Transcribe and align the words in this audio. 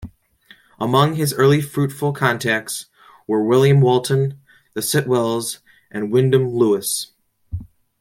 Among 0.79 1.13
his 1.13 1.31
early 1.31 1.61
fruitful 1.61 2.11
contacts 2.13 2.87
were 3.27 3.43
William 3.45 3.81
Walton, 3.81 4.41
the 4.73 4.81
Sitwells, 4.81 5.59
and 5.91 6.11
Wyndham 6.11 6.49
Lewis. 6.49 7.11